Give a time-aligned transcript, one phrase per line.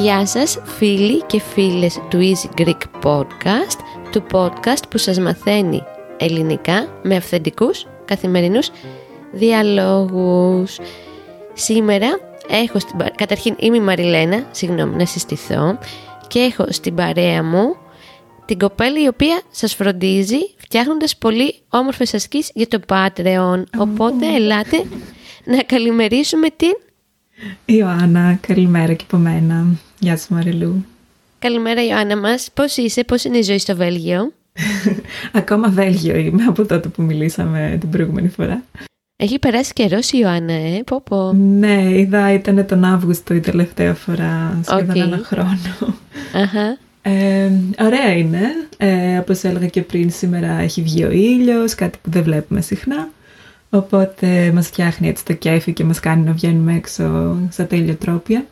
[0.00, 3.78] Γεια σας φίλοι και φίλες του Easy Greek Podcast,
[4.12, 5.82] του podcast που σας μαθαίνει
[6.16, 8.70] ελληνικά με αυθεντικούς καθημερινούς
[9.32, 10.78] διαλόγους.
[11.52, 15.78] Σήμερα έχω στην Καταρχήν είμαι η Μαριλένα, συγγνώμη να συστηθώ
[16.28, 17.76] και έχω στην παρέα μου
[18.44, 23.62] την κοπέλα η οποία σας φροντίζει φτιάχνοντας πολύ όμορφες ασκήσεις για το Patreon.
[23.78, 24.84] Οπότε ελάτε
[25.44, 26.72] να καλημερίσουμε την
[27.64, 29.66] Ιωάννα, καλημέρα και από μένα.
[29.98, 30.84] Γεια σου Μαριλού.
[31.38, 32.48] Καλημέρα Ιωάννα μας.
[32.54, 34.32] Πώς είσαι, πώς είναι η ζωή στο Βέλγιο;
[35.32, 38.64] Ακόμα Βέλγιο είμαι από τότε που μιλήσαμε την προηγούμενη φορά.
[39.22, 41.32] Έχει περάσει καιρός η Ιωάννα, ε, πω πω.
[41.32, 44.98] Ναι, είδα ήταν τον Αύγουστο η τελευταία φορά, σχεδόν okay.
[44.98, 45.94] ένα χρόνο.
[46.34, 46.78] Αχα.
[47.02, 48.40] Ε, ωραία είναι.
[48.76, 53.08] Ε, όπως έλεγα και πριν, σήμερα έχει βγει ο ήλιος, κάτι που δεν βλέπουμε συχνά.
[53.70, 57.66] Οπότε μας φτιάχνει έτσι το κέφι και μας κάνει να βγαίνουμε έξω στα
[57.98, 58.46] τρόπια.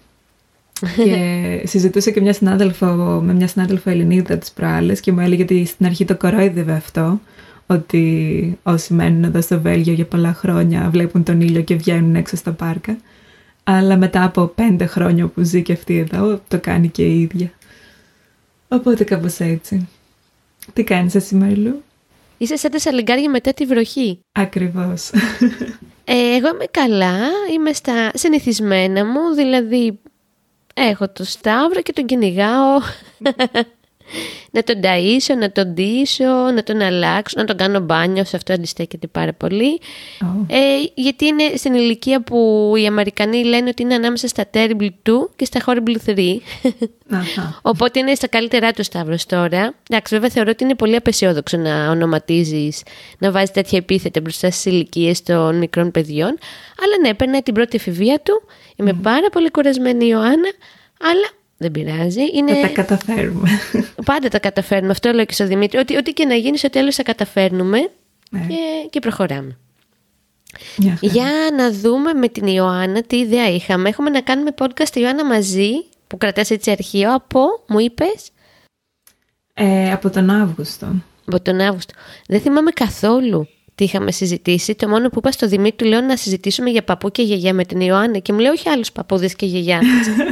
[1.04, 2.86] και συζητούσα και μια συνάδελφο,
[3.24, 7.20] με μια συνάδελφο Ελληνίδα τις προάλλες και μου έλεγε ότι στην αρχή το κορόιδευε αυτό
[7.70, 12.36] ότι όσοι μένουν εδώ στο Βέλγιο για πολλά χρόνια βλέπουν τον ήλιο και βγαίνουν έξω
[12.36, 12.98] στα πάρκα.
[13.64, 17.50] Αλλά μετά από πέντε χρόνια που ζει και αυτή εδώ το κάνει και η ίδια.
[18.68, 19.88] Οπότε κάπως έτσι.
[20.72, 21.82] Τι κάνεις εσύ Μαριλού;
[22.38, 24.20] Είσαι σαν τα σαλιγκάρια μετά τη βροχή.
[24.32, 25.10] Ακριβώς.
[26.04, 27.16] Ε, εγώ είμαι καλά,
[27.54, 29.98] είμαι στα συνηθισμένα μου, δηλαδή
[30.74, 32.78] έχω το Σταύρο και τον κυνηγάω
[34.50, 38.52] να τον ταΐσω, να τον ντύσω, να τον αλλάξω, να τον κάνω μπάνιο, σε αυτό
[38.52, 39.80] αντιστέκεται πάρα πολύ.
[40.46, 40.56] Ε,
[40.94, 45.44] γιατί είναι στην ηλικία που οι Αμερικανοί λένε ότι είναι ανάμεσα στα Terrible 2 και
[45.44, 46.36] στα Horrible 3.
[47.62, 49.74] Οπότε είναι στα καλύτερά του Σταύρος τώρα.
[49.90, 52.82] Εντάξει, βέβαια θεωρώ ότι είναι πολύ απεσιόδοξο να ονοματίζεις,
[53.18, 56.38] να βάζεις τέτοια επίθετα μπροστά στις ηλικίες των μικρών παιδιών.
[56.82, 58.42] Αλλά ναι, παίρνει την πρώτη εφηβεία του.
[58.76, 60.50] Είμαι πάρα πολύ κουρασμένη Ιωάννα,
[61.00, 61.28] αλλά
[61.58, 62.20] δεν πειράζει.
[62.34, 62.54] Είναι...
[62.54, 63.48] Θα τα καταφέρουμε.
[64.04, 64.92] Πάντα τα καταφέρνουμε.
[64.92, 65.78] Αυτό λέω και στο Δημήτρη.
[65.78, 67.90] Ότι, ό,τι και να γίνει, στο τέλος θα καταφέρνουμε
[68.30, 68.46] ναι.
[68.48, 69.58] και, και προχωράμε.
[71.00, 73.88] Για να δούμε με την Ιωάννα τι ιδέα είχαμε.
[73.88, 75.70] Έχουμε να κάνουμε podcast Ιωάννα μαζί,
[76.06, 78.30] που κρατάς έτσι αρχείο, από, μου είπες...
[79.54, 80.86] Ε, από τον Αύγουστο.
[81.26, 81.94] Από τον Αύγουστο.
[82.26, 84.74] Δεν θυμάμαι καθόλου τι είχαμε συζητήσει.
[84.74, 87.80] Το μόνο που είπα στο Δημήτρη λέω να συζητήσουμε για παππού και γιαγιά με την
[87.80, 89.84] Ιωάννα και μου λέει όχι άλλους παππούδες και γιαγιάδες.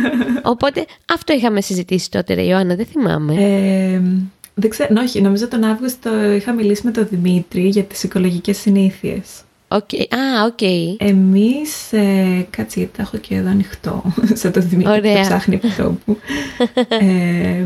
[0.52, 3.34] Οπότε αυτό είχαμε συζητήσει τότε, ρε Ιωάννα, δεν θυμάμαι.
[3.34, 4.00] Ε,
[4.54, 9.42] δεν ξέρω, όχι, νομίζω τον Αύγουστο είχα μιλήσει με τον Δημήτρη για τις οικολογικές συνήθειες.
[9.68, 10.04] Okay.
[10.10, 10.58] Α, OK.
[10.60, 10.96] Okay.
[10.98, 14.02] Εμείς, ε, κάτσε γιατί τα έχω και εδώ ανοιχτό,
[14.40, 16.18] σαν το Δημήτρη που ψάχνει από τόπου.
[17.00, 17.64] ε,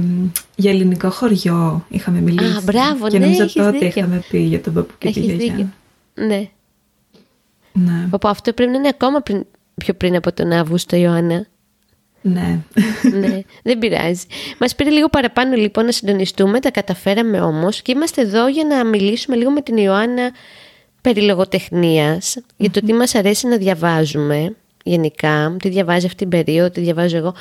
[0.57, 2.57] για ελληνικό χωριό είχαμε μιλήσει.
[2.57, 3.87] Α, μπράβο, και ναι, νομίζω τότε δίκιο.
[3.87, 5.73] είχαμε πει για τον παππού και έχεις τη γιαγιά.
[6.15, 6.49] Ναι.
[7.73, 8.07] ναι.
[8.11, 11.47] Παππού, αυτό πρέπει να είναι ακόμα πριν, πιο πριν από τον Αύγουστο, Ιωάννα.
[12.23, 12.59] Ναι.
[13.13, 14.25] ναι, δεν πειράζει.
[14.59, 18.85] Μας πήρε λίγο παραπάνω λοιπόν να συντονιστούμε, τα καταφέραμε όμως και είμαστε εδώ για να
[18.85, 20.31] μιλήσουμε λίγο με την Ιωάννα
[21.01, 26.71] περί λογοτεχνίας, για το τι μας αρέσει να διαβάζουμε γενικά, τι διαβάζει αυτή την περίοδο,
[26.71, 27.35] τι διαβάζω εγώ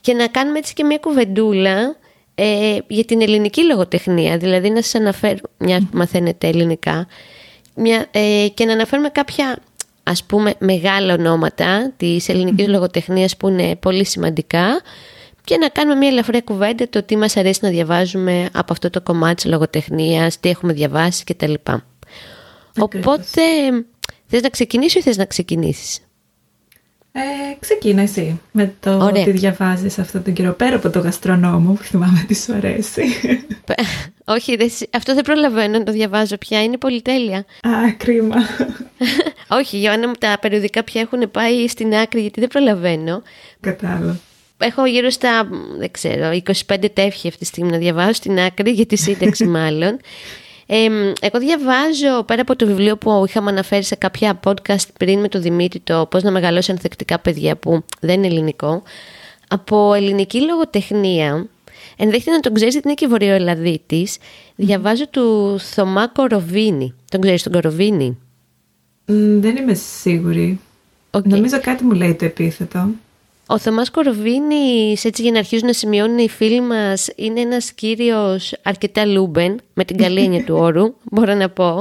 [0.00, 1.96] και να κάνουμε έτσι και μια κουβεντούλα
[2.34, 7.06] ε, για την ελληνική λογοτεχνία, δηλαδή να σας αναφέρω, μια που μαθαίνετε ελληνικά,
[7.74, 9.58] μια, ε, και να αναφέρουμε κάποια
[10.02, 14.80] ας πούμε μεγάλα ονόματα της ελληνικής λογοτεχνίας που είναι πολύ σημαντικά
[15.44, 19.00] και να κάνουμε μια ελαφριά κουβέντα το τι μας αρέσει να διαβάζουμε από αυτό το
[19.00, 21.54] κομμάτι της λογοτεχνίας, τι έχουμε διαβάσει κτλ.
[22.78, 23.42] Οπότε,
[24.26, 25.98] θες να ξεκινήσεις ή θες να ξεκινήσεις;
[27.12, 27.20] Ε,
[27.60, 29.24] ξεκίνα εσύ με το Ωραία.
[29.24, 33.02] τι διαβάζεις αυτό τον καιρό πέρα από το γαστρονόμο που θυμάμαι τι σου αρέσει.
[34.24, 34.56] Όχι,
[34.90, 37.38] αυτό δεν προλαβαίνω να το διαβάζω πια, είναι πολυτέλεια.
[37.38, 38.36] Α, κρίμα.
[39.48, 43.22] Όχι, Γιώνα μου τα περιοδικά πια έχουν πάει στην άκρη γιατί δεν προλαβαίνω.
[43.60, 44.18] Κατάλαβα.
[44.58, 46.30] Έχω γύρω στα, δεν ξέρω,
[46.66, 49.98] 25 τεύχη αυτή τη στιγμή να διαβάζω στην άκρη για τη σύνταξη μάλλον.
[50.72, 55.28] Ε, εγώ διαβάζω πέρα από το βιβλίο που είχαμε αναφέρει σε κάποια podcast πριν με
[55.28, 58.82] τον Δημήτρη το πώς να μεγαλώσει ανθεκτικά παιδιά που δεν είναι ελληνικό
[59.48, 61.46] από ελληνική λογοτεχνία
[61.96, 64.18] ενδέχεται να τον ξέρεις γιατί είναι και βορειοελλαδίτης
[64.56, 66.94] διαβάζω του Θωμά Κοροβίνη.
[67.10, 68.18] Τον ξέρεις τον Κοροβίνη;
[69.04, 70.60] Δεν είμαι σίγουρη.
[71.10, 71.24] Okay.
[71.24, 72.88] νομίζω κάτι μου λέει το επίθετο
[73.52, 78.52] ο Θωμάς Κοροβίνης, έτσι για να αρχίζουν να σημειώνουν οι φίλοι μας, είναι ένας κύριος
[78.62, 81.74] αρκετά λούμπεν, με την καλή έννοια του όρου, μπορώ να πω.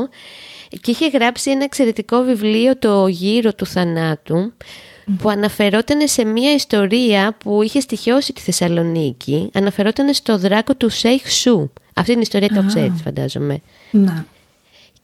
[0.82, 4.54] Και είχε γράψει ένα εξαιρετικό βιβλίο, το γύρο του θανάτου,
[5.18, 9.50] που αναφερόταν σε μια ιστορία που είχε στοιχειώσει τη Θεσσαλονίκη.
[9.54, 11.74] Αναφερόταν στο δράκο του Σέιχ Σου.
[11.94, 13.62] Αυτή την ιστορία το ξέρεις φαντάζομαι.
[13.92, 14.26] Να.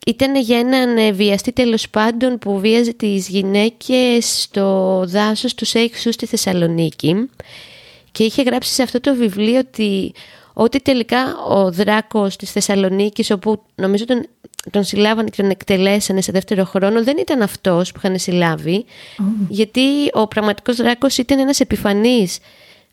[0.07, 6.00] Ήταν για έναν ε, βιαστή τέλος πάντων που βίαζε τις γυναίκες στο δάσος του Σέιχ
[6.00, 7.30] Σου στη Θεσσαλονίκη
[8.12, 10.13] και είχε γράψει σε αυτό το βιβλίο ότι,
[10.53, 14.25] ότι τελικά ο δράκος της Θεσσαλονίκης όπου νομίζω τον,
[14.71, 18.86] τον συλλάβανε και τον εκτελέσανε σε δεύτερο χρόνο δεν ήταν αυτός που είχαν συλλάβει
[19.50, 19.81] γιατί
[20.13, 22.38] ο πραγματικός δράκος ήταν ένας επιφανής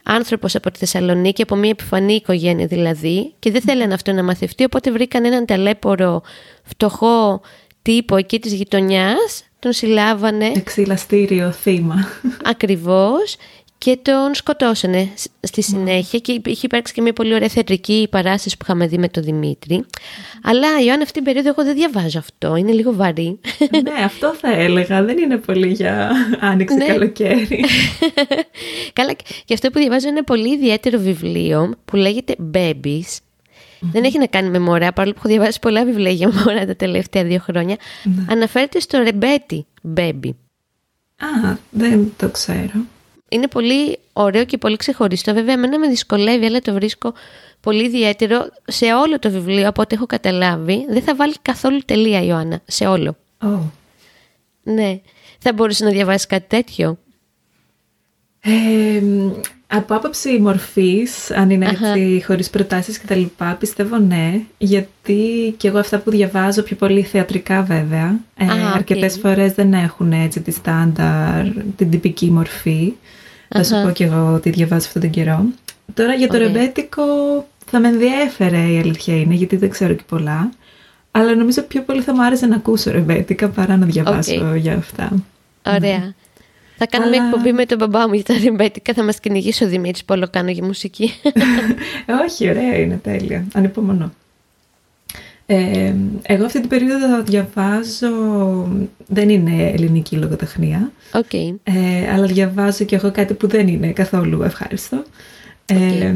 [0.02, 4.64] άνθρωπος από τη Θεσσαλονίκη, από μια επιφανή οικογένεια δηλαδή και δεν θέλανε αυτό να μαθευτεί
[4.64, 6.22] οπότε βρήκαν έναν ταλέπορο
[6.62, 7.40] φτωχό
[7.82, 10.52] τύπο εκεί της γειτονιάς τον συλλάβανε.
[10.54, 12.08] Εξυλαστήριο θύμα.
[12.44, 13.36] Ακριβώς
[13.82, 15.08] και τον σκοτώσανε
[15.40, 19.08] στη συνέχεια και είχε υπάρξει και μια πολύ ωραία θεατρική παράσταση που είχαμε δει με
[19.08, 19.84] τον Δημήτρη.
[20.42, 23.38] Αλλά Ιωάννα αυτή την περίοδο εγώ δεν διαβάζω αυτό, είναι λίγο βαρύ.
[23.82, 26.86] ναι, αυτό θα έλεγα, δεν είναι πολύ για άνοιξη ναι.
[26.86, 27.64] καλοκαίρι.
[28.98, 29.12] Καλά,
[29.44, 33.18] και αυτό που διαβάζω είναι ένα πολύ ιδιαίτερο βιβλίο που λέγεται Babies.
[33.80, 36.76] Δεν έχει να κάνει με μωρά, παρόλο που έχω διαβάσει πολλά βιβλία για μωρά τα
[36.76, 37.76] τελευταία δύο χρόνια.
[38.02, 38.24] Ναι.
[38.28, 40.30] Αναφέρεται στο ρεμπέτι, baby.
[41.16, 42.84] Α, δεν το ξέρω
[43.32, 45.34] είναι πολύ ωραίο και πολύ ξεχωριστό.
[45.34, 47.12] Βέβαια, εμένα με δυσκολεύει, αλλά το βρίσκω
[47.60, 50.86] πολύ ιδιαίτερο σε όλο το βιβλίο, από ό,τι έχω καταλάβει.
[50.88, 53.16] Δεν θα βάλει καθόλου τελεία, Ιωάννα, σε όλο.
[53.44, 53.58] Oh.
[54.62, 55.00] Ναι.
[55.38, 56.98] Θα μπορούσε να διαβάσει κάτι τέτοιο;
[58.40, 59.02] Ε,
[59.66, 65.68] από άποψη μορφής, αν είναι έτσι χωρίς προτάσεις και τα λοιπά, πιστεύω ναι, γιατί και
[65.68, 70.40] εγώ αυτά που διαβάζω πιο πολύ θεατρικά βέβαια, ε, ah, αρκετές φορές δεν έχουν έτσι
[70.40, 71.46] τη στάνταρ,
[71.76, 72.92] την τυπική μορφή.
[73.52, 75.44] Θα σου πω και εγώ ότι διαβάζω αυτόν τον καιρό.
[75.94, 77.02] Τώρα για το ρεμπέτικο
[77.66, 80.50] θα με ενδιέφερε η αλήθεια είναι, γιατί δεν ξέρω και πολλά.
[81.10, 85.12] Αλλά νομίζω πιο πολύ θα μου άρεσε να ακούσω ρεμπέτικα παρά να διαβάσω για αυτά.
[85.66, 85.98] Ωραία.
[85.98, 86.12] Ναι.
[86.76, 87.26] Θα κάνουμε Αλλά...
[87.26, 88.92] εκπομπή με τον μπαμπά μου για τα ρεμπέτικα.
[88.92, 91.12] Θα μας κυνηγήσει ο Δημήτρης που όλο κάνω για μουσική.
[92.26, 93.44] Όχι, ωραία είναι, τέλεια.
[93.54, 94.12] Ανυπομονώ.
[95.54, 98.08] Ε, εγώ αυτή την περίοδο διαβάζω,
[99.06, 101.54] δεν είναι ελληνική λογοτεχνία, okay.
[101.62, 105.04] ε, αλλά διαβάζω και εγώ κάτι που δεν είναι καθόλου ευχάριστο.
[105.66, 106.14] Ε,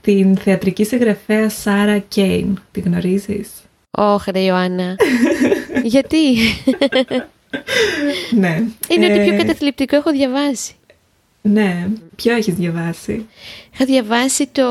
[0.00, 3.50] την θεατρική συγγραφέα Σάρα Κέιν, τη γνωρίζεις;
[3.90, 4.96] Όχι ρε Ιωάννα.
[5.94, 6.36] Γιατί;
[8.30, 8.62] ναι.
[8.88, 10.74] Είναι ότι πιο καταθλιπτικό έχω διαβάσει.
[11.42, 11.88] Ναι.
[12.16, 13.26] Ποιο έχεις διαβάσει;
[13.72, 14.62] Είχα διαβάσει το...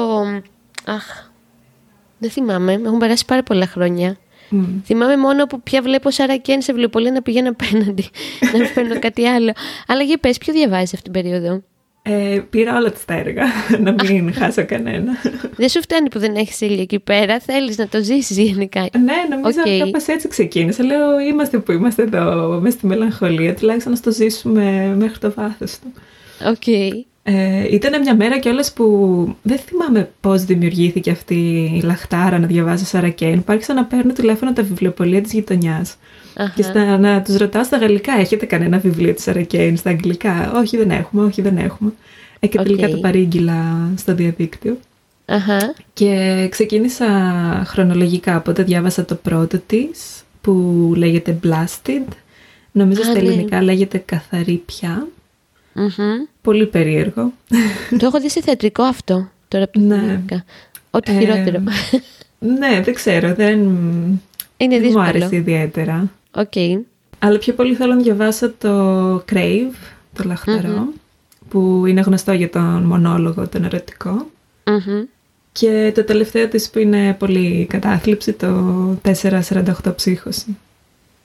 [0.86, 1.32] Αχ,
[2.24, 4.18] δεν θυμάμαι, έχουν περάσει πάρα πολλά χρόνια.
[4.52, 4.66] Mm.
[4.86, 8.10] Θυμάμαι μόνο που πια βλέπω Σάρα Κέιν σε βιβλιοπωλεία να πηγαίνω απέναντι,
[8.60, 9.54] να παίρνω κάτι άλλο.
[9.88, 11.64] Αλλά για πες, ποιο διαβάζεις αυτήν την περίοδο;
[12.02, 13.44] Ε, πήρα όλα τα έργα,
[13.84, 15.12] να μην χάσω κανένα.
[15.56, 19.36] Δεν σου φτάνει που δεν έχεις ήλιο εκεί πέρα, θέλεις να το ζήσεις γενικά; Ναι,
[19.36, 19.80] νομίζω okay.
[19.80, 20.84] κάπως έτσι ξεκίνησε.
[20.84, 25.80] Λέω, είμαστε που είμαστε εδώ, μέσα στη μελαγχολία, τουλάχιστον να το ζήσουμε μέχρι το βάθος
[25.80, 25.94] του.
[26.48, 26.56] OK.
[26.66, 27.13] Okay.
[27.26, 28.86] Ε, ήταν μια μέρα κιόλας που
[29.42, 31.36] δεν θυμάμαι πώς δημιουργήθηκε αυτή
[31.76, 33.44] η λαχτάρα να διαβάζω Σαρακέν.
[33.46, 35.96] Άρχισα να παίρνω τηλέφωνο τα βιβλιοπολία της γειτονιάς.
[36.56, 40.78] Και στα, να τους ρωτάω στα γαλλικά, έχετε κανένα βιβλίο της Σαρακέν στα αγγλικά; Όχι
[40.78, 41.94] δεν έχουμε, όχι δεν έχουμε.
[42.40, 44.78] Ε, και τελικά το παρήγγειλα στο διαδίκτυο.
[45.94, 47.06] Και ξεκίνησα
[47.66, 50.54] χρονολογικά, οπότε διάβασα το πρώτο της που
[50.96, 52.08] λέγεται Blasted.
[52.72, 53.20] Νομίζω στα ναι.
[53.20, 55.08] ελληνικά λέγεται Καθαρή πια.
[56.44, 57.32] Πολύ περίεργο.
[58.00, 60.22] Το έχω δει σε θεατρικό αυτό, τώρα που ναι.
[60.92, 61.64] Ό,τι ε, χειρότερο.
[62.40, 63.60] Ναι, δεν ξέρω, δεν,
[64.58, 66.12] Είναι δεν μου άρεσε ιδιαίτερα.
[66.32, 66.80] Okay.
[67.20, 69.74] Αλλά πιο πολύ θέλω να διαβάσω το Crave,
[70.14, 70.88] το Λαχταρώ
[71.50, 74.28] που είναι γνωστό για τον μονόλογο, τον ερωτικό
[75.52, 78.48] Και το τελευταίο της που είναι πολύ κατάθλιψη, το
[79.04, 80.58] 448 ψύχωση.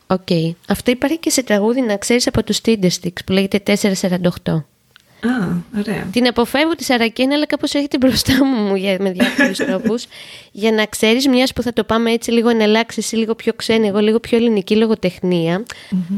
[0.06, 0.18] OK.
[0.28, 0.50] Okay.
[0.68, 3.76] Αυτό υπάρχει και σε τραγούδι να ξέρεις από τους Tindersticks που λέγεται
[4.44, 4.62] 448.
[5.20, 6.08] Α, ωραία.
[6.12, 10.06] Την αποφεύγω τη Σαρακένα, αλλά κάπως έρχεται μπροστά μου με διάφορους τρόπους.
[10.52, 13.86] για να ξέρεις, μιας που θα το πάμε έτσι λίγο εναλλάξεις ή λίγο πιο ξένη,
[13.86, 15.64] εγώ λίγο πιο ελληνική λογοτεχνία.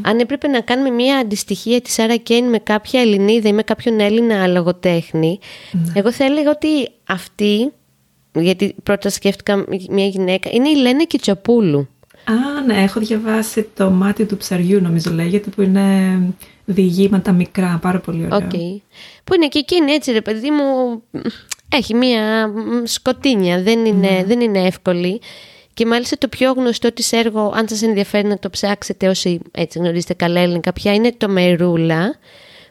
[0.02, 4.46] Αν έπρεπε να κάνουμε μια αντιστοιχία της Σαρακέν με κάποια Ελληνίδα ή με κάποιον Έλληνα
[4.46, 5.38] λογοτέχνη,
[5.72, 5.92] ναι.
[5.94, 7.72] εγώ θα έλεγα ότι αυτή,
[8.32, 11.88] γιατί πρώτα σκέφτηκα μια γυναίκα, είναι η Λένα Κιτσοπούλου.
[12.24, 16.18] Α, ναι, έχω διαβάσει το μάτι του ψαριού, νομίζω λέγεται, που είναι
[16.64, 18.48] διηγήματα μικρά, πάρα πολύ ωραία.
[18.50, 18.80] Okay.
[19.24, 21.02] Που είναι και εκείνη έτσι, ρε παιδί μου,
[21.72, 22.50] έχει μία
[22.84, 24.24] σκοτίνια, δεν είναι, ναι.
[24.24, 25.20] δεν είναι εύκολη.
[25.74, 29.78] Και μάλιστα το πιο γνωστό της έργο, αν σας ενδιαφέρει να το ψάξετε όσοι έτσι
[29.78, 32.14] γνωρίζετε καλά ελληνικά πια, είναι το Μερούλα,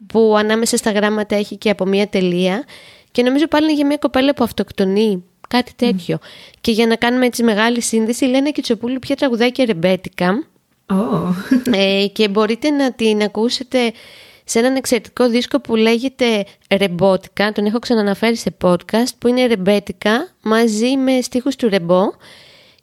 [0.07, 2.63] που ανάμεσα στα γράμματα έχει και από μία τελεία.
[3.11, 6.17] Και νομίζω πάλι είναι για μια κοπέλα που αυτοκτονεί Κάτι τέτοιο.
[6.61, 10.47] Και για να κάνουμε έτσι μεγάλη σύνδεση, η Λένα Κιτσοπούλου πια τραγουδάει και ρεμπέτικα.
[10.85, 11.33] Oh.
[11.71, 13.91] Ε, και μπορείτε να την ακούσετε
[14.43, 16.45] σε έναν εξαιρετικό δίσκο που λέγεται
[16.77, 22.01] Ρεμπότικα, τον έχω ξαναναφέρει σε podcast, που είναι ρεμπέτικα μαζί με στίχους του Ρεμπό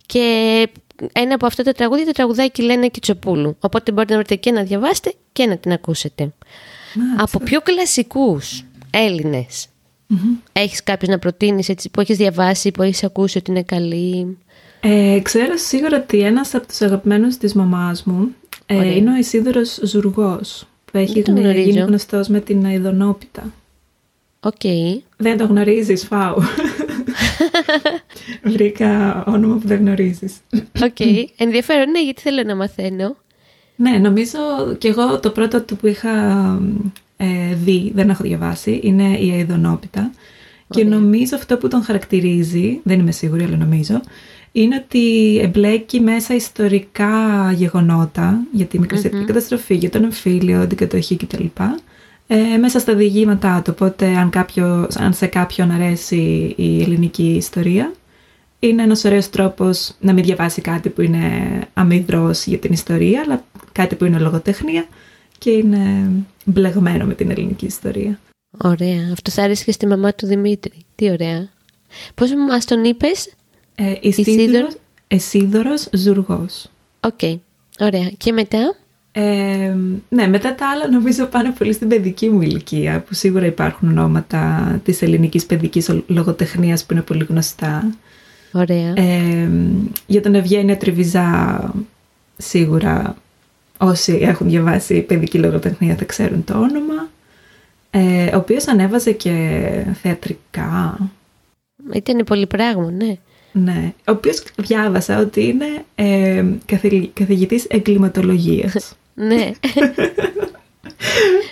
[0.07, 0.69] και
[1.13, 3.57] ένα από αυτά τα τραγούδια τα τραγουδάει και η Λένα Κιτσοπούλου.
[3.61, 6.33] Οπότε μπορείτε να βρείτε και να διαβάσετε και να την ακούσετε.
[7.17, 9.67] Από πιο κλασικούς Έλληνες,
[10.11, 10.41] mm-hmm.
[10.53, 14.39] έχεις κάποιους να προτείνεις έτσι, που έχεις διαβάσει, που έχεις ακούσει ότι είναι καλή;
[14.81, 18.35] Ε, ξέρω σίγουρα ότι ένας από τους αγαπημένους της μαμάς μου
[18.67, 23.53] ε, είναι ο Ισίδωρος Ζουργός που έχει γίνει γνωστός με την Αηδονόπιτα.
[24.41, 24.55] OK.
[24.63, 24.99] Okay.
[25.17, 26.43] Δεν το γνωρίζεις, φάου.
[28.55, 30.37] Βρήκα όνομα που δεν γνωρίζεις.
[30.83, 30.97] OK.
[30.99, 31.25] Okay.
[31.37, 33.17] Ενδιαφέρον, ναι, γιατί θέλω να μαθαίνω.
[33.77, 34.39] Ναι, νομίζω
[34.79, 36.59] και εγώ το πρώτο του που είχα
[37.17, 40.11] ε, δει, δεν έχω διαβάσει, είναι η Αηδονόπιτα.
[40.69, 44.01] Και νομίζω αυτό που τον χαρακτηρίζει, δεν είμαι σίγουρη, αλλά νομίζω,
[44.53, 51.17] είναι ότι εμπλέκει μέσα ιστορικά γεγονότα για τη μικρασιατική καταστροφή, για τον εμφύλιο, την κατοχή
[51.17, 51.45] κτλ.
[52.27, 53.71] Ε, μέσα στα διηγήματά του.
[53.75, 57.93] Οπότε, αν, κάποιο, αν σε κάποιον αρέσει η ελληνική ιστορία,
[58.59, 61.31] είναι ένας ωραίος τρόπος να μην διαβάσει κάτι που είναι
[61.75, 64.87] αμύδρος για την ιστορία, αλλά κάτι που είναι λογοτεχνία
[65.39, 66.11] και είναι
[66.47, 68.19] μπλεγμένο με την ελληνική ιστορία.
[68.59, 69.09] Ωραία.
[69.13, 70.73] Αυτό θα άρεσε και στη μαμά του Δημήτρη.
[70.95, 71.49] Τι ωραία.
[72.15, 73.35] Πώς μας τον είπες;
[73.75, 74.77] Ε, Ισίδωρος,
[75.09, 76.67] Ισίδωρος Ζουργός.
[77.01, 77.21] Οκ.
[77.79, 78.11] Ωραία.
[78.17, 78.77] Και μετά;
[79.13, 79.75] Ε,
[80.09, 84.81] ναι, μετά τα άλλα νομίζω πάνε πολύ στην παιδική μου ηλικία, που σίγουρα υπάρχουν ονόματα
[84.85, 87.95] της ελληνικής παιδικής λογοτεχνίας που είναι πολύ γνωστά.
[88.53, 88.93] Ωραία.
[88.97, 89.51] Ε,
[90.07, 91.61] για τον Ευγένιο Τριβιζά
[92.37, 93.17] σίγουρα
[93.79, 97.09] όσοι έχουν διαβάσει παιδική λογοτεχνία θα ξέρουν το όνομα.
[97.91, 99.61] Ε, ο οποίος ανέβαζε και
[100.03, 100.99] θεατρικά.
[101.95, 103.17] Ήταν πολύ πράγμα, ναι.
[103.53, 106.45] Ναι, ο οποίος διάβασα ότι είναι ε,
[107.15, 108.97] καθηγητής εγκληματολογίας.
[109.15, 109.51] ναι.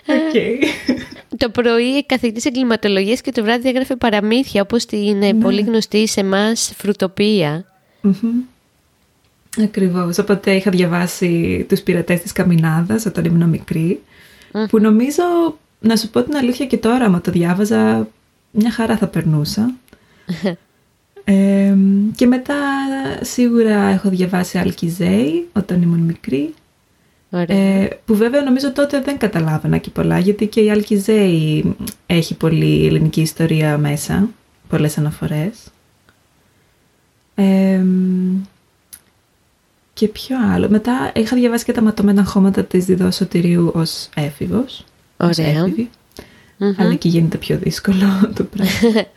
[0.16, 0.56] okay.
[1.36, 5.34] Το πρωί καθηγητής εγκληματολογίας και το βράδυ έγραφε παραμύθια, όπως την ναι.
[5.34, 7.64] πολύ γνωστή σε εμάς φρουτοπία.
[9.62, 10.18] Ακριβώς.
[10.18, 13.62] Οπότε είχα διαβάσει τους πειρατές της Καμινάδας όταν ήμουν
[14.68, 15.22] που νομίζω,
[15.80, 18.08] να σου πω την αλήθεια και τώρα, άμα το διάβαζα,
[18.50, 19.74] μια χαρά θα περνούσα.
[22.16, 22.54] και μετά
[23.20, 26.54] σίγουρα έχω διαβάσει Αλκιζέη όταν ήμουν μικρή.
[27.46, 32.86] Ε, που βέβαια νομίζω τότε δεν καταλάβαινα και πολλά γιατί και η Αλκιζέη έχει πολύ
[32.86, 34.28] ελληνική ιστορία μέσα,
[34.68, 35.58] πολλές αναφορές.
[39.94, 40.68] Και ποιο άλλο.
[40.68, 44.84] Μετά είχα διαβάσει και τα ματωμένα χώματα της Διδός Σωτηρίου ως έφηβος.
[45.16, 45.72] Ωραία.
[46.76, 49.02] Αλλά εκεί γίνεται πιο δύσκολο το πράγμα.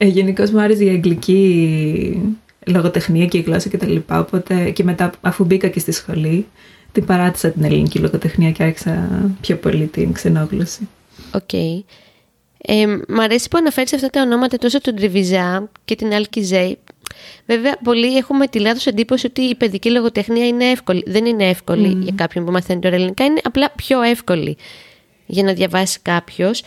[0.00, 2.34] Ε, Γενικώς μου άρεσε η αγγλική
[2.66, 3.96] λογοτεχνία και η γλώσσα κτλ.
[4.10, 6.46] Οπότε και μετά, αφού μπήκα και στη σχολή,
[6.92, 9.08] την παράτησα την ελληνική λογοτεχνία και άρχισα
[9.40, 10.88] πιο πολύ την ξενόγλωση.
[11.34, 11.40] OK.
[11.52, 11.82] Okay.
[12.58, 16.78] Ε, μ' αρέσει που αναφέρεις αυτά τα ονόματα τόσο τον Τριβιζά και την Άλκη Ζέη.
[17.46, 21.02] Βέβαια, πολλοί έχουμε τη λάθος εντύπωση ότι η παιδική λογοτεχνία είναι εύκολη.
[21.06, 24.56] Δεν είναι εύκολη για κάποιον που μαθαίνει τώρα ελληνικά, είναι απλά πιο εύκολη
[25.26, 26.62] για να διαβάσει κάποιος.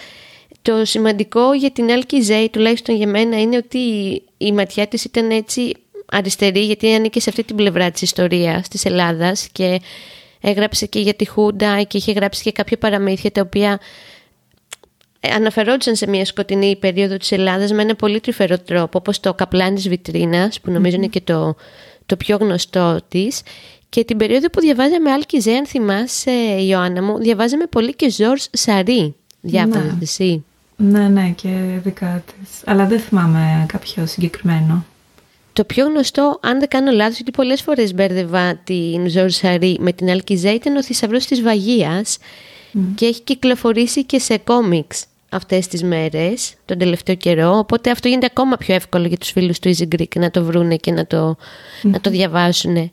[0.62, 3.78] Το σημαντικό για την Άλκη Ζέη, τουλάχιστον για μένα, είναι ότι
[4.38, 5.74] η ματιά της ήταν έτσι
[6.12, 9.82] αριστερή, γιατί ανήκε σε αυτή την πλευρά της ιστορίας της Ελλάδας και
[10.42, 13.80] έγραψε και για τη Χούντα και είχε γράψει και κάποια παραμύθια τα οποία
[15.30, 19.76] αναφερόντουσαν σε μια σκοτεινή περίοδο της Ελλάδας με ένα πολύ τρυφερό τρόπο, όπως το καπλάν
[19.76, 21.56] της βιτρίνας, που νομιζω είναι και το,
[22.06, 23.42] το πιο γνωστό της.
[23.90, 28.50] Και την περίοδο που διαβάζαμε Άλκη Ζέ, αν θυμάσαι, Ιωάννα μου, διαβάζαμε πολύ και Ζόρς
[28.52, 29.16] Σαρί.
[29.42, 29.98] Διάβαζες ναι.
[30.02, 30.44] εσύ;
[30.76, 31.50] Ναι, ναι, και
[31.84, 32.62] δικά της.
[32.66, 34.86] Αλλά δεν θυμάμαι κάποιο συγκεκριμένο.
[35.54, 40.10] Το πιο γνωστό, αν δεν κάνω λάθος, γιατί πολλές φορές μπέρδευα την Ζορσαρή με την
[40.10, 42.18] Αλκιζέ, ήταν ο θησαυρός της Βαγίας
[42.96, 48.28] και έχει κυκλοφορήσει και σε κόμιξ αυτές τις μέρες, τον τελευταίο καιρό, οπότε αυτό γίνεται
[48.32, 51.36] ακόμα πιο εύκολο για τους φίλους του Easy Greek να το βρούνε και να το,
[51.82, 52.92] να το διαβάσουν.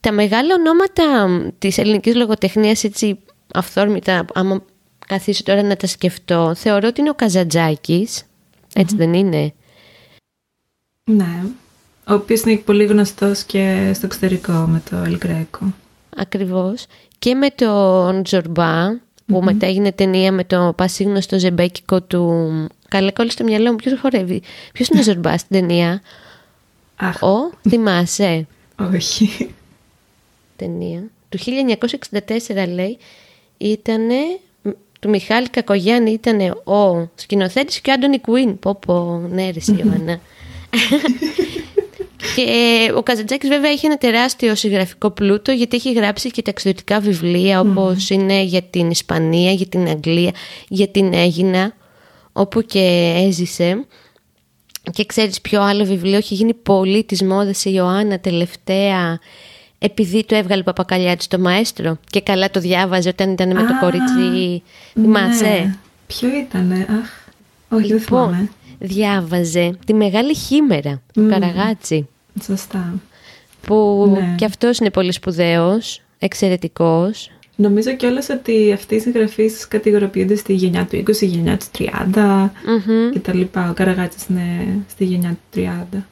[0.00, 3.18] Τα μεγάλα ονόματα της ελληνικής λογοτεχνίας έτσι
[3.54, 4.62] αυθόρμητα, άμα
[5.06, 8.24] καθίσω τώρα να τα σκεφτώ, θεωρώ ότι είναι ο Καζαντζάκης.
[8.96, 9.52] δεν είναι;
[11.04, 11.42] Ναι.
[12.08, 15.74] Ο οποίος είναι πολύ γνωστός και στο εξωτερικό με το Ελγκρέκο.
[16.16, 16.86] Ακριβώς.
[17.18, 18.86] Και με τον Τζορμπά,
[19.28, 19.42] που mm-hmm.
[19.42, 22.50] μετά έγινε ταινία με το πασίγνωστο ζεμπέκικο του...
[22.88, 23.76] Καλά κόλλη στο μυαλό μου.
[23.76, 24.42] Ποιος χορεύει;
[24.72, 26.00] Ποιος είναι ο Ζορμπά στην ταινία;
[26.96, 27.22] Αχ.
[27.22, 28.46] Ο, θυμάσαι;
[28.92, 29.54] Όχι.
[30.56, 31.02] Ταινία.
[31.28, 32.98] Του 1964 λέει,
[33.58, 34.16] ήτανε
[35.00, 38.58] του Μιχάλη Κακογιάννη ήταν ο σκηνοθέτης και ο Άντωνι Κουίν.
[38.58, 40.20] Πω πω, ναι ρε Ιωάννα.
[42.36, 47.00] Και ε, ο Καζαντζάκης βέβαια έχει ένα τεράστιο συγγραφικό πλούτο γιατί έχει γράψει και ταξιδιωτικά
[47.00, 50.32] βιβλία όπως είναι για την Ισπανία, για την Αγγλία,
[50.68, 51.74] για την Έγινα,
[52.32, 53.86] όπου και έζησε.
[54.92, 59.18] Και ξέρεις ποιο άλλο βιβλίο έχει γίνει πολύ της μόδας η Ιωάννα τελευταία
[59.78, 64.62] επειδή το έβγαλε Παπακαλιάτη στο μαέστρο και καλά το διάβαζε όταν ήταν με το κορίτσι.
[64.92, 65.74] Θυμάσαι; Ναι.
[66.06, 67.10] Ποιο ήτανε, αχ,
[67.68, 68.50] όχι δεν Λοιπόν, θυμάμαι.
[68.78, 71.28] Διάβαζε τη Μεγάλη Χήμερα του Μμμ.
[71.30, 72.08] Καραγάτσι
[72.42, 72.94] Σωστά.
[73.66, 74.34] που Ναι.
[74.36, 77.30] και αυτός είναι πολύ σπουδαίος, εξαιρετικός.
[77.56, 83.10] Νομίζω κιόλας ότι αυτοί οι συγγραφεί κατηγοροποιούνται στη γενιά του 20, γενιά του 30 Μμμ.
[83.12, 83.70] και τα λοιπά.
[83.70, 86.06] Ο Καραγάτσης είναι στη γενιά του 30.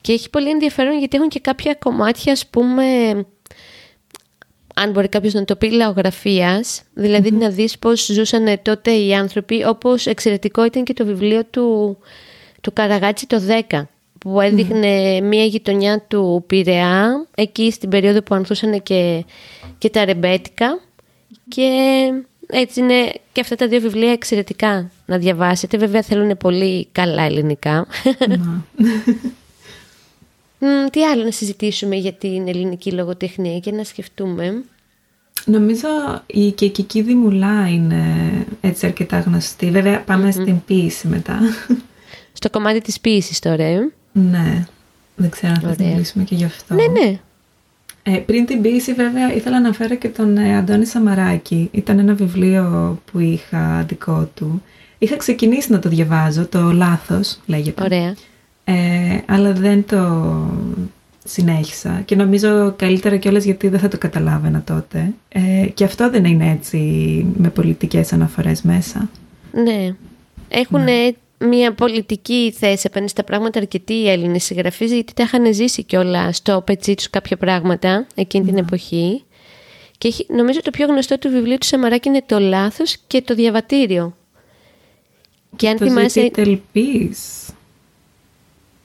[0.00, 2.84] Και έχει πολύ ενδιαφέρον γιατί έχουν και κάποια κομμάτια, ας πούμε,
[4.78, 6.82] αν μπορεί κάποιος να το πει, λαογραφίας.
[6.94, 11.98] Δηλαδή να δεις πώς ζούσαν τότε οι άνθρωποι, όπως εξαιρετικό ήταν και το βιβλίο του,
[12.60, 13.40] του Καραγάτση το
[13.70, 13.82] 10,
[14.18, 19.24] που έδειχνε μια γειτονιά του Πειραιά, εκεί στην περίοδο που ανθούσαν και,
[19.78, 20.80] και τα ρεμπέτικα.
[21.48, 21.70] Και
[22.46, 25.76] έτσι είναι και αυτά τα δύο βιβλία εξαιρετικά να διαβάσετε.
[25.76, 27.86] Βέβαια θέλουν πολύ καλά ελληνικά.
[28.28, 28.64] Να.
[30.58, 34.64] Μμ, τι άλλο να συζητήσουμε για την ελληνική λογοτεχνία και να σκεφτούμε;
[35.44, 35.88] Νομίζω
[36.26, 38.04] η Κεκική Δημουλά είναι
[38.60, 39.70] έτσι αρκετά γνωστή.
[39.70, 41.38] Βέβαια πάμε στην ποίηση μετά.
[42.32, 43.90] Στο κομμάτι της ποίησης τώρα, ε.
[44.12, 44.66] ναι.
[45.16, 45.88] Δεν ξέρω αν θα Ωραία.
[45.88, 46.74] μιλήσουμε και γι' αυτό.
[46.74, 47.18] Ναι, ναι.
[48.02, 51.68] Ε, πριν την ποίηση βέβαια ήθελα να φέρω και τον ε, Αντώνη Σαμαράκη.
[51.72, 54.62] Ήταν ένα βιβλίο που είχα δικό του.
[54.98, 57.82] Είχα ξεκινήσει να το διαβάζω, το «Λάθος» λέγεται.
[57.82, 58.14] Ωραία.
[58.68, 60.32] Ε, αλλά δεν το
[61.24, 65.14] συνέχισα και νομίζω καλύτερα κιόλας γιατί δεν θα το καταλάβαινα τότε.
[65.28, 66.78] Ε, και αυτό δεν είναι έτσι
[67.36, 69.10] με πολιτικές αναφορές μέσα.
[69.52, 69.94] Ναι.
[70.48, 70.84] Έχουν
[71.38, 76.32] μια πολιτική θέση απέναντι στα πράγματα αρκετοί οι Έλληνες συγγραφείς γιατί τα είχαν ζήσει κιόλα
[76.32, 79.24] στο πετσί τους κάποια πράγματα εκείνη την εποχή.
[79.98, 83.34] Και έχει, νομίζω το πιο γνωστό του βιβλίου του Σαμαράκη είναι το λάθος και το
[83.34, 84.16] διαβατήριο.
[85.56, 86.30] Και αν το θυμάσαι...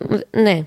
[0.10, 0.44] ζήτη τελπής.
[0.44, 0.66] Ναι.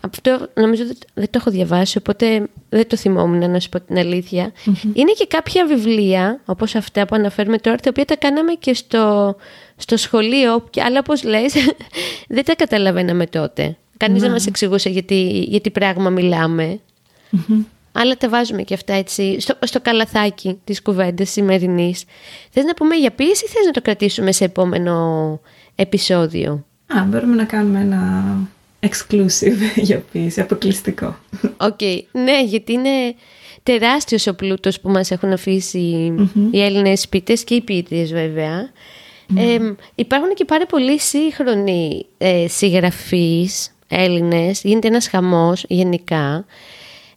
[0.00, 3.98] Αυτό νομίζω δεν, δεν το έχω διαβάσει, οπότε δεν το θυμόμουν να σου πω την
[3.98, 4.52] αλήθεια.
[4.92, 9.36] Είναι και κάποια βιβλία, όπως αυτά που αναφέρουμε τώρα, τα οποία τα κάναμε και στο,
[9.76, 11.54] στο σχολείο, και- αλλά όπως λες,
[12.28, 13.76] δεν τα καταλαβαίναμε τότε.
[13.96, 16.80] Κανείς δεν μας εξηγούσε γιατί, για τι πράγμα μιλάμε.
[17.92, 22.04] Αλλά τα βάζουμε και αυτά έτσι στο, στο καλαθάκι της κουβέντας σημερινής.
[22.50, 25.40] Θες να πούμε για ποίηση ή θες να το κρατήσουμε σε επόμενο
[25.74, 28.36] επεισόδιο; Α, μπορούμε να κάνουμε ένα
[28.80, 31.16] exclusive για ποίηση, αποκλειστικό.
[31.56, 31.80] Οκ,
[32.12, 33.14] ναι, γιατί είναι
[33.62, 36.12] τεράστιος ο πλούτος που μας έχουν αφήσει
[36.50, 38.70] οι Έλληνες ποιητές και οι ποιήτριες βέβαια.
[39.36, 39.58] Ε,
[39.94, 46.44] υπάρχουν και πάρα πολλοί σύγχρονοι ε, συγγραφείς Έλληνες, γίνεται ένας χαμός γενικά.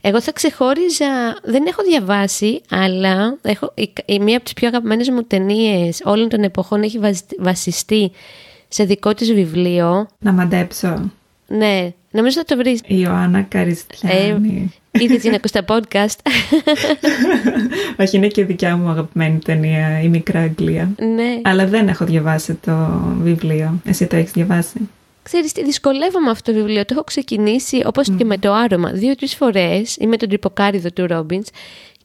[0.02, 5.10] Εγώ θα ξεχώριζα, δεν έχω διαβάσει, αλλά έχω, η, η μία από τις πιο αγαπημένες
[5.10, 8.12] μου ταινίες όλων των εποχών έχει βασι- βασιστεί
[8.70, 10.08] σε δικό της βιβλίο.
[10.20, 11.12] να μαντέψω.
[11.48, 12.80] Ναι, νομίζω θα το βρεις.
[12.86, 14.72] Η Ιωάννα Καριστιάνη.
[14.92, 16.16] Ε, Είδες την ακούς τα podcast.
[18.00, 20.90] Όχι, είναι και δικιά μου αγαπημένη ταινία, η Μικρά Αγγλία.
[21.16, 21.40] ναι.
[21.44, 23.82] Αλλά δεν έχω διαβάσει το βιβλίο.
[23.86, 24.90] Εσύ το έχεις διαβάσει;
[25.24, 26.86] Ξέρεις τι, δυσκολεύομαι αυτό το βιβλίο.
[26.86, 31.08] Το έχω ξεκινήσει όπως και με το άρωμα δύο-τρεις φορές ή με τον τρυποκάριδο του
[31.08, 31.48] Ρόμπινς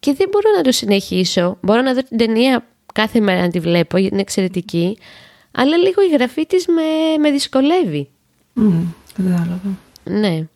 [0.00, 1.56] και δεν μπορώ να το συνεχίσω.
[1.60, 4.98] Μπορώ να δω την ταινία κάθε μέρα να τη βλέπω, γιατί είναι εξαιρετική.
[5.54, 6.82] Αλλά λίγο η γραφή της με,
[7.20, 8.08] με δυσκολεύει.
[8.52, 8.82] Μμ,
[9.16, 9.78] κατάλαβα.
[10.04, 10.46] Ναι.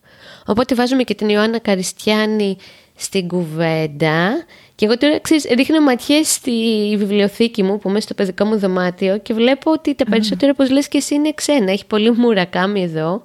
[0.47, 2.57] Οπότε βάζουμε και την Ιωάννα Καριστιάνη
[2.97, 4.45] στην κουβέντα.
[4.75, 6.53] Και εγώ τώρα ξέρεις, ρίχνω ματιές στη
[6.99, 10.89] βιβλιοθήκη μου που είμαι στο παιδικό μου δωμάτιο και βλέπω ότι τα περισσότερα, όπως λες
[10.89, 11.73] και εσύ, είναι ξένα.
[11.73, 13.23] Έχει πολύ μουρακάμι εδώ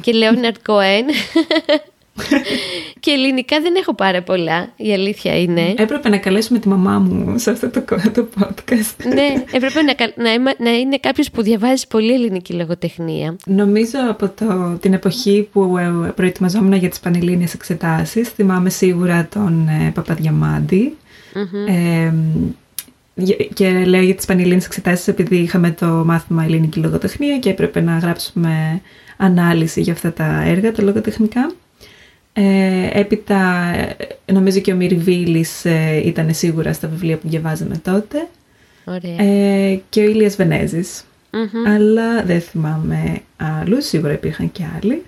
[0.00, 1.06] και Λέοναρντ Κοέν.
[3.00, 5.74] Και ελληνικά δεν έχω πάρα πολλά, η αλήθεια είναι.
[5.76, 7.80] Έπρεπε να καλέσουμε τη μαμά μου σε αυτό το,
[8.14, 9.04] το podcast.
[9.14, 13.36] ναι, έπρεπε να, κα- να, είμαι- να είναι κάποιος που διαβάζει πολύ ελληνική λογοτεχνία.
[13.46, 19.68] Νομίζω από το, την εποχή που ε, προετοιμαζόμουν για τις πανελλήνιες εξετάσεις, θυμάμαι σίγουρα τον
[19.68, 20.96] ε, Παπαδιαμάντη.
[21.68, 22.12] Ε,
[23.14, 27.80] για- και λέω για τις πανελλήνιες εξετάσεις επειδή είχαμε το μάθημα ελληνική λογοτεχνία και έπρεπε
[27.80, 28.80] να γράψουμε
[29.16, 31.52] ανάλυση για αυτά τα έργα, τα λογοτεχνικά.
[32.32, 38.28] Ε, έπειτα ε, νομίζω και ο Μυριβίλης ε, ήταν σίγουρα στα βιβλία που διαβάζαμε τότε.
[38.84, 39.22] Ωραία.
[39.22, 41.04] Ε, και ο Ήλιας Βενέζης.
[41.30, 41.66] Μμμ.
[41.66, 45.02] Αλλά δεν θυμάμαι άλλους, σίγουρα υπήρχαν και άλλοι.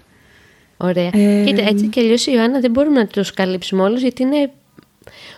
[0.76, 1.10] Ωραία.
[1.12, 4.50] Ε, Κοίτα, έτσι και αλλιώς η Ιωάννα δεν μπορούμε να τους καλύψουμε όλους γιατί είναι,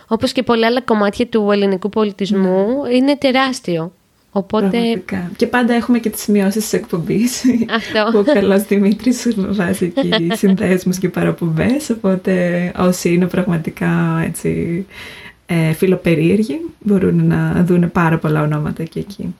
[0.07, 3.91] όπως και πολλά άλλα κομμάτια του ελληνικού πολιτισμού, είναι τεράστιο.
[4.37, 4.69] Οπότε...
[4.69, 5.31] Πραγματικά.
[5.35, 7.43] Και πάντα έχουμε και τις σημειώσεις της εκπομπής.
[7.69, 8.09] Αυτό.
[8.11, 11.89] που ο καλός Δημήτρης βάζει εκεί συνδέσμους και παραπομπές.
[11.89, 14.85] Οπότε όσοι είναι πραγματικά έτσι
[15.45, 19.35] ε, φιλοπερίεργοι μπορούν να δουν πάρα πολλά ονόματα και εκεί.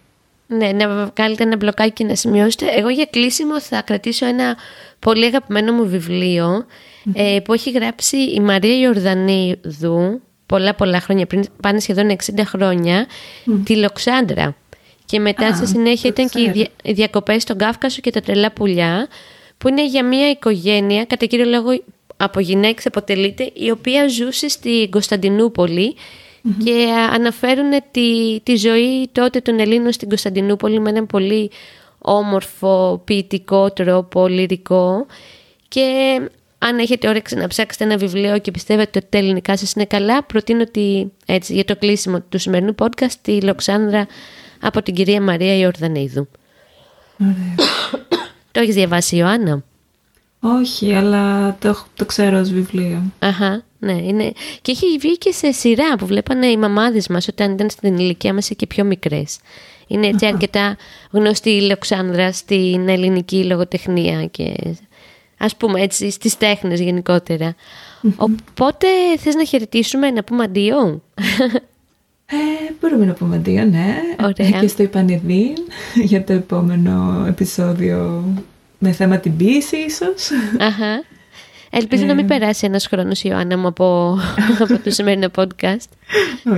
[0.48, 2.66] Ναι, να βγάλετε ένα μπλοκάκι και να σημειώσετε.
[2.78, 4.58] Εγώ για κλείσιμο θα κρατήσω ένα
[5.00, 6.66] πολύ αγαπημένο μου βιβλιο
[7.14, 13.06] ε, που έχει γράψει η Μαρία Ιορδανίδου πολλά πολλά χρόνια πριν, πάνε σχεδόν 60 χρόνια,
[13.64, 14.56] τη Λοξάντρα.
[15.08, 18.52] Και μετά στη συνέχεια ήταν και οι, δια, οι διακοπές στον Κάφκασο και τα τρελά
[18.52, 19.08] πουλιά,
[19.58, 21.70] που είναι για μια οικογένεια, κατά κύριο λόγο
[22.18, 25.96] από γυναίκες αποτελείται, η οποία ζούσε στην κωνσταντινουπολη
[26.64, 31.52] και αναφέρουν τη, τη ζωή τότε των Ελλήνων στην Κωνσταντινούπολη με έναν πολύ
[31.98, 35.06] όμορφο, ποιητικό τρόπο, λυρικό.
[35.68, 36.20] Και
[36.58, 40.24] αν έχετε όρεξη να ψάξετε ένα βιβλίο και πιστεύετε ότι τα ελληνικά σας είναι καλά,
[40.24, 44.08] προτείνω ότι έτσι, για το κλείσιμο του σημερινού podcast τη Λοξάνδρα
[44.62, 46.28] από την κυρία Μαρία Ιορδανίδου.
[47.22, 47.56] Ωραία.
[48.52, 49.64] το έχεις διαβάσει Ιωάννα;
[50.40, 53.02] Όχι, αλλά το, το ξέρω ως βιβλίο.
[53.20, 54.32] Αχα, ναι, είναι.
[54.62, 58.34] Και έχει βγει και σε σειρά που βλέπανε οι μαμάδες μας όταν ήταν στην ηλικία
[58.34, 59.40] μας και πιο μικρές.
[59.88, 60.78] Είναι έτσι αρκετά
[61.12, 64.76] γνωστή η Λοξάνδρα στην ελληνική λογοτεχνία και
[65.38, 67.56] ας πούμε έτσι στις τέχνες γενικότερα.
[68.16, 71.02] Οπότε θες να χαιρετήσουμε, να πούμε αντίο;
[72.32, 72.36] Ε,
[72.82, 73.96] μπορούμε να πούμε αντίο, ναι.
[74.24, 74.60] Ωραία.
[74.60, 75.56] Και στο Ιπανεδίν
[76.12, 78.24] για το επόμενο επεισόδιο
[78.80, 80.30] με θέμα την ποιήση ίσως.
[80.60, 81.04] Αχα.
[81.70, 84.18] Ελπίζω να μην περάσει ένας χρόνος Ιωάννα μου από,
[84.64, 85.88] από το σημερινό podcast.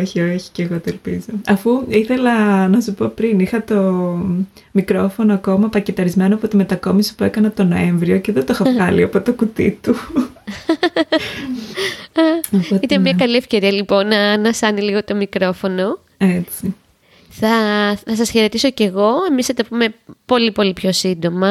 [0.01, 1.39] όχι, όχι, και εγώ το ελπίζω.
[1.47, 3.81] Αφού ήθελα να σου πω πριν, είχα το
[4.71, 9.03] μικρόφωνο ακόμα πακεταρισμένο από τη μετακόμιση που έκανα τον Νοέμβριο και δεν το είχα βγάλει
[9.03, 9.95] από το κουτί του.
[12.81, 15.99] Ήταν μια καλή ευκαιρία λοιπόν να ανασάνει λίγο το μικρόφωνο.
[16.17, 16.75] Έτσι.
[17.29, 17.49] Θα,
[18.05, 19.11] θα σας χαιρετήσω κι εγώ.
[19.29, 19.93] Εμείς θα τα πούμε
[20.25, 21.49] πολύ πολύ πιο συντομα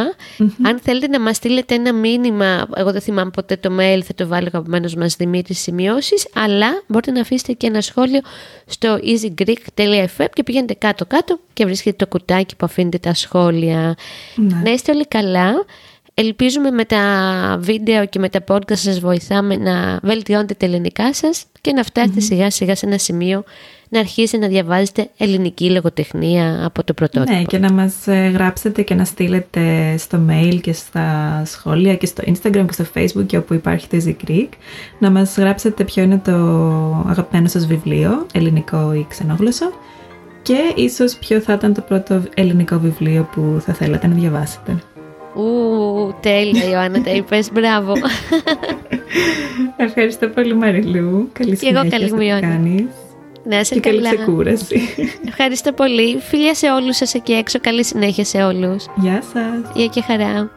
[0.62, 4.26] Αν θέλετε να μας στείλετε ένα μήνυμα, εγώ δεν θυμάμαι ποτέ το mail, θα το
[4.26, 8.20] βάλω αγαπημένος μας Δημήτρης σημειώσεις, αλλά μπορείτε να αφήσετε και ένα σχόλιο
[8.66, 13.94] στο easygreek.fm και πηγαίνετε κάτω-κάτω και βρίσκετε το κουτάκι που αφήνετε τα σχόλια.
[14.34, 14.60] Ναι.
[14.64, 15.64] Να είστε όλοι καλά.
[16.20, 17.02] Ελπίζουμε με τα
[17.60, 22.20] βίντεο και με τα podcast σας βοηθάμε να βελτιώνετε τα ελληνικά σας και να φτάσετε
[22.20, 23.44] σιγά σιγά σε ένα σημείο
[23.88, 27.36] να αρχίσετε να διαβάζετε ελληνική λογοτεχνία από το πρωτότυπο.
[27.36, 32.06] Ναι, και να μας ε, γράψετε και να στείλετε στο mail και στα σχόλια και
[32.06, 34.48] στο Instagram και στο Facebook και όπου υπάρχει το Easy Greek
[34.98, 36.32] να μας γράψετε ποιο είναι το
[37.08, 39.70] αγαπημένο σας βιβλίο, ελληνικό ή ξενόγλωσσο
[40.42, 44.76] και ίσως ποιο θα ήταν το πρώτο ελληνικό βιβλίο που θα θέλατε να διαβάσετε.
[45.38, 47.92] Ου, τέλεια Ιωάννα, τα είπες, μπράβο.
[49.76, 51.28] Ευχαριστώ πολύ Μαριλού.
[51.32, 52.48] Καλή Και εγώ συνέχεια καλή στο μου, τι Ιωάννα.
[52.48, 52.84] κάνεις.
[53.44, 54.14] Να είσαι Και καλή καλά.
[54.16, 54.80] ξεκούραση.
[55.28, 56.18] Ευχαριστώ πολύ.
[56.18, 57.58] Φιλιά σε όλους σας εκεί έξω.
[57.60, 58.86] Καλή συνέχεια σε όλους.
[58.96, 59.72] Γεια σας.
[59.74, 60.50] Γεια και χαρά.